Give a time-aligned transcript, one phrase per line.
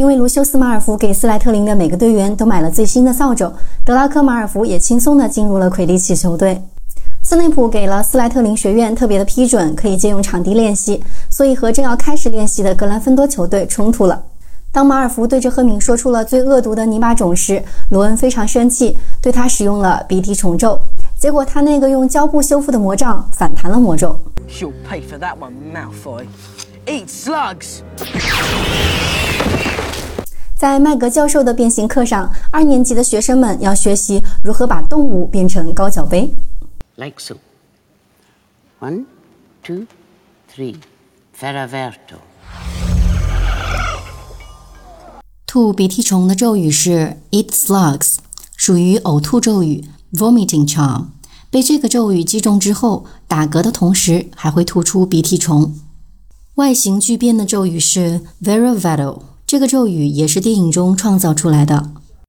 [0.00, 3.52] 因为卢修斯·马尔福给斯莱特林的每个队员都买了最新的扫帚，
[3.84, 6.58] 德拉科·马尔福也轻松地进入了魁地奇球队。
[7.22, 14.22] 斯内普给了斯莱特林学院特别的批准，可以借用场地练习，所以和正要开始练习的格兰芬多球队冲突了。
[14.72, 20.80] 当马尔福对着赫敏说出了最恶毒的泥巴种时，罗恩非常生气，对他使用了鼻涕虫咒。
[21.18, 24.18] 结果他那个用胶布修复的魔杖反弹了魔咒。
[24.58, 26.24] you pay for that one, Malfoy.
[26.86, 27.82] Eat slugs.
[30.60, 36.30] 在麦格教授的变形课上，二年级的学生们要学习如何把动物变成高脚杯。
[36.96, 37.36] Like so.
[38.78, 39.06] One,
[39.64, 39.86] two,
[40.54, 40.76] three.
[41.34, 42.18] Ferraverto.
[45.46, 48.16] 吐鼻涕虫的咒语是 Eat slugs，
[48.54, 51.06] 属于呕吐咒语 Vomiting charm。
[51.48, 55.74] 被这个咒语击中之后，打嗝的同时还会吐出鼻涕虫。
[56.56, 61.99] 外形巨变的咒语是 Veravado，这个咒语也是电影中创造出来的。